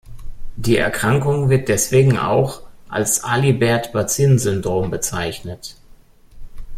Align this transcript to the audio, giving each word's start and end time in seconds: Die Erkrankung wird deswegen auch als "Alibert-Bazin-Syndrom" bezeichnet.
Die 0.55 0.77
Erkrankung 0.77 1.51
wird 1.51 1.69
deswegen 1.69 2.17
auch 2.17 2.63
als 2.89 3.23
"Alibert-Bazin-Syndrom" 3.23 4.89
bezeichnet. 4.89 5.75